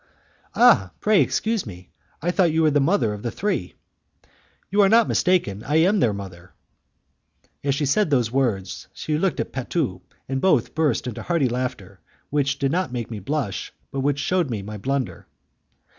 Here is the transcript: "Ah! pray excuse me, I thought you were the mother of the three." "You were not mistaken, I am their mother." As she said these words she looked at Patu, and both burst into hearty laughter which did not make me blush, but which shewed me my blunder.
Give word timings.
"Ah! 0.55 0.89
pray 0.99 1.21
excuse 1.21 1.63
me, 1.67 1.91
I 2.23 2.31
thought 2.31 2.51
you 2.51 2.63
were 2.63 2.71
the 2.71 2.79
mother 2.79 3.13
of 3.13 3.21
the 3.21 3.29
three." 3.29 3.75
"You 4.71 4.79
were 4.79 4.89
not 4.89 5.07
mistaken, 5.07 5.63
I 5.63 5.75
am 5.75 5.99
their 5.99 6.11
mother." 6.11 6.53
As 7.63 7.75
she 7.75 7.85
said 7.85 8.09
these 8.09 8.31
words 8.31 8.87
she 8.95 9.19
looked 9.19 9.39
at 9.39 9.53
Patu, 9.53 10.01
and 10.27 10.41
both 10.41 10.73
burst 10.73 11.05
into 11.05 11.21
hearty 11.21 11.47
laughter 11.49 11.99
which 12.31 12.57
did 12.57 12.71
not 12.71 12.91
make 12.91 13.11
me 13.11 13.19
blush, 13.19 13.71
but 13.91 13.99
which 13.99 14.17
shewed 14.17 14.49
me 14.49 14.63
my 14.63 14.77
blunder. 14.77 15.27